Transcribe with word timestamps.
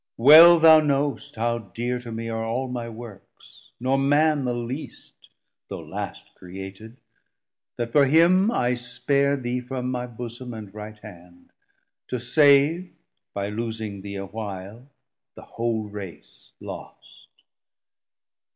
well 0.17 0.59
thou 0.59 0.79
know'st 0.79 1.35
how 1.35 1.59
dear, 1.59 1.99
To 1.99 2.11
me 2.11 2.27
are 2.27 2.43
all 2.43 2.67
my 2.67 2.89
works, 2.89 3.69
nor 3.79 3.99
Man 3.99 4.45
the 4.45 4.55
least 4.55 5.29
Though 5.67 5.81
last 5.81 6.33
created, 6.33 6.97
that 7.77 7.91
for 7.91 8.07
him 8.07 8.49
I 8.49 8.73
spare 8.73 9.37
Thee 9.37 9.59
from 9.59 9.91
my 9.91 10.07
bosom 10.07 10.55
and 10.55 10.73
right 10.73 10.97
hand, 11.03 11.51
to 12.07 12.19
save, 12.19 12.91
By 13.35 13.49
loosing 13.49 14.01
thee 14.01 14.15
a 14.15 14.25
while, 14.25 14.89
the 15.35 15.43
whole 15.43 15.83
Race 15.87 16.51
lost. 16.59 17.27